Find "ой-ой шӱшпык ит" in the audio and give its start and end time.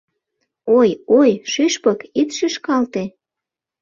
0.77-2.29